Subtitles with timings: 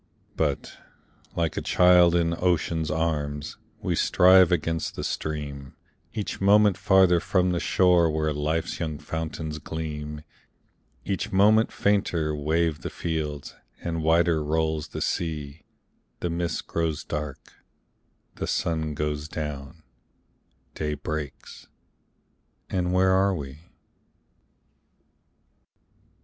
[0.35, 0.77] But,
[1.35, 5.75] like a child in ocean's arms, We strive against the stream,
[6.11, 10.23] Each moment farther from the shore Where life's young fountains gleam;
[11.05, 15.65] Each moment fainter wave the fields, And wider rolls the sea;
[16.19, 17.53] The mist grows dark,
[18.37, 19.83] the sun goes down,
[20.73, 21.67] Day breaks,
[22.71, 23.59] and where are we?